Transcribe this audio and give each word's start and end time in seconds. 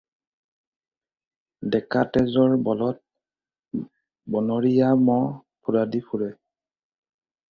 ডেকাতেজৰ 1.73 2.55
বলত 2.69 3.83
বনৰীয়া 4.35 4.89
ম'হ 5.11 5.19
ফুৰাদি 5.67 6.01
ফুৰে। 6.09 6.31